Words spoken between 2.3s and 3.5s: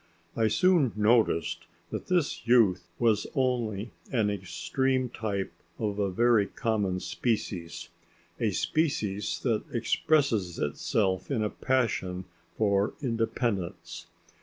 youth was